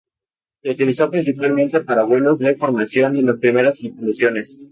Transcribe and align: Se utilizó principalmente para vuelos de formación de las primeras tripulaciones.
Se 0.63 0.71
utilizó 0.71 1.11
principalmente 1.11 1.79
para 1.81 2.01
vuelos 2.05 2.39
de 2.39 2.55
formación 2.55 3.13
de 3.13 3.21
las 3.21 3.37
primeras 3.37 3.75
tripulaciones. 3.75 4.57